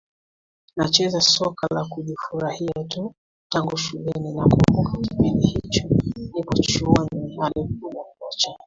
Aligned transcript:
nacheza 0.75 1.21
soka 1.21 1.67
la 1.75 1.85
kujifurahia 1.85 2.83
tu 2.89 3.15
tangu 3.49 3.77
shuleni 3.77 4.33
Nakumbuka 4.33 4.97
kipindi 4.97 5.47
hicho 5.47 5.87
nipo 6.33 6.53
chuoni 6.63 7.39
alikuja 7.41 8.03
kocha 8.19 8.55